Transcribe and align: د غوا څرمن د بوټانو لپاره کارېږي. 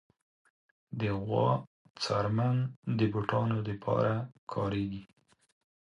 د 0.99 1.01
غوا 1.23 1.49
څرمن 2.03 2.57
د 2.97 2.99
بوټانو 3.13 3.57
لپاره 3.69 4.13
کارېږي. 4.51 5.03